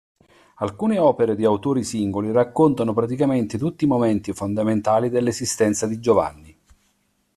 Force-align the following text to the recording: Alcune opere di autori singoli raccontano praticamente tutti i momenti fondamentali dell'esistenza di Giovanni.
Alcune 0.55 0.97
opere 0.97 1.35
di 1.35 1.45
autori 1.45 1.83
singoli 1.83 2.31
raccontano 2.31 2.91
praticamente 2.91 3.59
tutti 3.59 3.83
i 3.83 3.87
momenti 3.87 4.33
fondamentali 4.33 5.09
dell'esistenza 5.09 5.85
di 5.85 5.99
Giovanni. 5.99 6.57